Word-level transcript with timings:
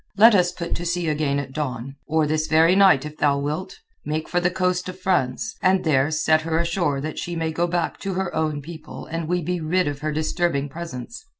Let 0.17 0.33
us 0.33 0.51
put 0.51 0.73
to 0.77 0.83
sea 0.87 1.07
again 1.09 1.37
at 1.37 1.51
dawn—or 1.51 2.25
this 2.25 2.47
very 2.47 2.75
night 2.75 3.05
if 3.05 3.17
thou 3.17 3.37
wilt—make 3.37 4.27
for 4.27 4.39
the 4.39 4.49
coast 4.49 4.89
of 4.89 4.99
France, 4.99 5.53
and 5.61 5.83
there 5.83 6.09
set 6.09 6.41
her 6.41 6.57
ashore 6.57 6.99
that 7.01 7.19
she 7.19 7.35
may 7.35 7.51
go 7.51 7.67
back 7.67 7.99
to 7.99 8.15
her 8.15 8.33
own 8.35 8.63
people 8.63 9.05
and 9.05 9.27
we 9.27 9.43
be 9.43 9.61
rid 9.61 9.87
of 9.87 9.99
her 9.99 10.11
disturbing 10.11 10.69
presence. 10.69 11.23